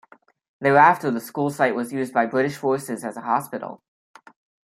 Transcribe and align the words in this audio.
Thereafter, 0.59 1.11
the 1.11 1.19
school 1.21 1.51
site 1.51 1.75
was 1.75 1.93
used 1.93 2.11
by 2.11 2.25
British 2.25 2.57
forces 2.57 3.03
as 3.03 3.17
a 3.17 3.21
hospital. 3.21 3.83